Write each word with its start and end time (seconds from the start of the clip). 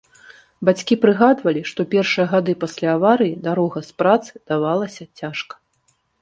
Бацькі 0.67 0.95
прыгадвалі, 1.03 1.61
што 1.71 1.85
першыя 1.91 2.25
гады 2.31 2.55
пасля 2.63 2.89
аварыі 2.97 3.37
дарога 3.45 3.79
з 3.89 3.95
працы 4.01 4.31
давалася 4.55 5.03
цяжка. 5.23 5.55